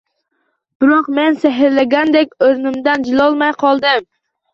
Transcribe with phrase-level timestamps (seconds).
[0.83, 4.09] Biroq men sehrlangandek o‘rnimdan jilolmay qoldim.